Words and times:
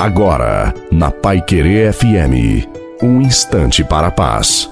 Agora, 0.00 0.72
na 0.90 1.10
Pai 1.10 1.42
Querer 1.42 1.92
FM, 1.92 2.66
um 3.02 3.20
instante 3.20 3.84
para 3.84 4.06
a 4.06 4.10
paz. 4.10 4.66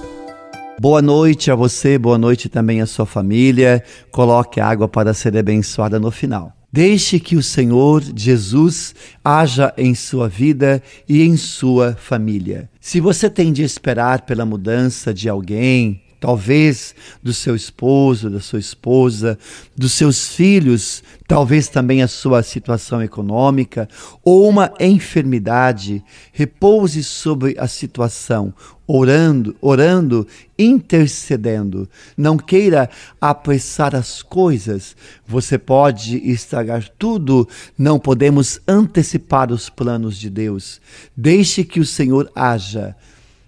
Boa 0.81 1.03
noite 1.03 1.51
a 1.51 1.55
você, 1.55 1.99
boa 1.99 2.17
noite 2.17 2.49
também 2.49 2.81
à 2.81 2.87
sua 2.87 3.05
família. 3.05 3.83
Coloque 4.09 4.59
água 4.59 4.87
para 4.87 5.13
ser 5.13 5.37
abençoada 5.37 5.99
no 5.99 6.09
final. 6.09 6.51
Deixe 6.73 7.19
que 7.19 7.35
o 7.35 7.43
Senhor 7.43 8.01
Jesus 8.15 8.95
haja 9.23 9.71
em 9.77 9.93
sua 9.93 10.27
vida 10.27 10.81
e 11.07 11.21
em 11.21 11.37
sua 11.37 11.95
família. 11.95 12.67
Se 12.81 12.99
você 12.99 13.29
tem 13.29 13.53
de 13.53 13.61
esperar 13.61 14.21
pela 14.21 14.47
mudança 14.47 15.13
de 15.13 15.29
alguém, 15.29 16.01
talvez 16.19 16.93
do 17.23 17.33
seu 17.33 17.55
esposo, 17.55 18.29
da 18.29 18.39
sua 18.39 18.59
esposa, 18.59 19.37
dos 19.75 19.93
seus 19.93 20.27
filhos, 20.29 21.03
talvez 21.27 21.67
também 21.67 22.01
a 22.01 22.07
sua 22.07 22.43
situação 22.43 23.01
econômica 23.01 23.87
ou 24.23 24.47
uma 24.47 24.73
enfermidade, 24.79 26.03
repouse 26.33 27.03
sobre 27.03 27.55
a 27.57 27.67
situação, 27.67 28.53
orando, 28.85 29.55
orando, 29.61 30.27
intercedendo. 30.57 31.87
Não 32.17 32.37
queira 32.37 32.89
apressar 33.21 33.95
as 33.95 34.21
coisas. 34.21 34.95
Você 35.27 35.57
pode 35.57 36.17
estragar 36.17 36.89
tudo, 36.97 37.47
não 37.77 37.99
podemos 37.99 38.59
antecipar 38.67 39.51
os 39.51 39.69
planos 39.69 40.17
de 40.17 40.29
Deus. 40.29 40.81
Deixe 41.15 41.63
que 41.63 41.79
o 41.79 41.85
Senhor 41.85 42.29
haja. 42.35 42.95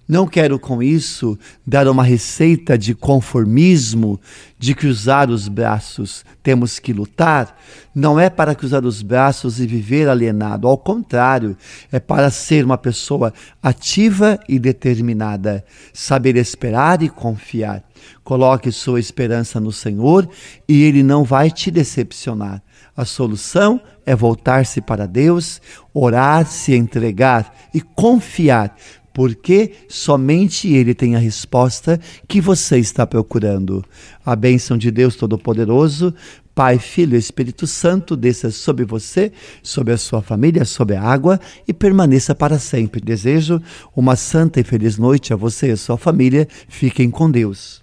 Não 0.08 0.28
quero 0.28 0.60
com 0.60 0.84
isso 0.84 1.40
dar 1.66 1.88
uma 1.88 2.04
receita 2.04 2.78
de 2.78 2.94
conformismo, 2.94 4.20
de 4.60 4.76
cruzar 4.76 5.30
os 5.30 5.48
braços. 5.48 6.26
Temos 6.44 6.80
que 6.80 6.91
lutar. 6.91 7.58
Não 7.96 8.20
é 8.20 8.30
para 8.30 8.54
cruzar 8.54 8.84
os 8.84 9.02
braços 9.02 9.60
e 9.60 9.66
viver 9.66 10.10
alienado. 10.10 10.68
Ao 10.68 10.77
contrário, 10.77 11.55
é 11.91 12.00
para 12.00 12.30
ser 12.30 12.66
uma 12.66 12.77
pessoa 12.77 13.32
ativa 13.64 14.38
e 14.49 14.60
determinada. 14.60 15.63
Saber 15.94 16.35
esperar 16.35 17.02
e 17.02 17.07
confiar. 17.07 17.82
Coloque 18.24 18.72
sua 18.72 18.99
esperança 18.99 19.60
no 19.60 19.72
Senhor 19.72 20.27
e 20.68 20.84
Ele 20.84 21.04
não 21.04 21.24
vai 21.24 21.49
te 21.49 21.72
decepcionar. 21.72 22.62
A 22.98 23.05
solução 23.05 23.79
é 24.05 24.16
voltar-se 24.16 24.82
para 24.82 25.07
Deus, 25.07 25.62
orar, 25.94 26.46
se 26.46 26.76
entregar 26.76 27.54
e 27.74 27.79
confiar 27.79 28.76
porque 29.13 29.73
somente 29.87 30.67
Ele 30.67 30.93
tem 30.93 31.15
a 31.15 31.20
resposta 31.20 31.99
que 32.27 32.40
você 32.40 32.77
está 32.77 33.05
procurando. 33.05 33.84
A 34.26 34.35
bênção 34.35 34.77
de 34.77 34.91
Deus 34.91 35.15
Todo-Poderoso, 35.15 36.13
Pai, 36.54 36.77
Filho 36.77 37.15
e 37.15 37.20
Espírito 37.20 37.65
Santo 37.65 38.15
desça 38.15 38.51
sobre 38.51 38.85
você, 38.85 39.32
sobre 39.63 39.93
a 39.93 39.98
sua 39.98 40.21
família, 40.21 40.65
sobre 40.65 40.95
a 40.95 41.01
água 41.01 41.39
e 41.67 41.73
permaneça 41.73 42.35
para 42.35 42.59
sempre. 42.59 43.01
Desejo 43.01 43.62
uma 43.95 44.15
santa 44.15 44.59
e 44.59 44.63
feliz 44.63 44.98
noite 44.98 45.34
a 45.34 45.35
você 45.35 45.67
e 45.67 45.71
a 45.71 45.77
sua 45.77 45.98
família. 45.98 46.48
Fiquem 46.67 47.09
com 47.09 47.32
Deus. 47.32 47.82